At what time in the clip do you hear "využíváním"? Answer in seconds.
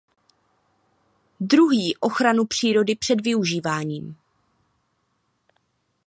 3.21-4.17